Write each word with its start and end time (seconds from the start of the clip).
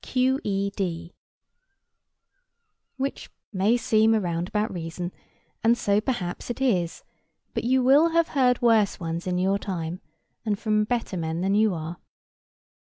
—Q.E.D. 0.03 0.79
[Picture: 1.13 1.13
Man 1.13 1.13
in 1.13 1.13
rain] 1.13 2.95
Which 2.97 3.29
may 3.53 3.77
seem 3.77 4.15
a 4.15 4.19
roundabout 4.19 4.73
reason; 4.73 5.11
and 5.63 5.77
so, 5.77 6.01
perhaps, 6.01 6.49
it 6.49 6.59
is: 6.59 7.03
but 7.53 7.65
you 7.65 7.83
will 7.83 8.09
have 8.09 8.29
heard 8.29 8.63
worse 8.63 8.99
ones 8.99 9.27
in 9.27 9.37
your 9.37 9.59
time, 9.59 10.01
and 10.43 10.57
from 10.57 10.85
better 10.85 11.17
men 11.17 11.41
than 11.41 11.53
you 11.53 11.75
are. 11.75 11.97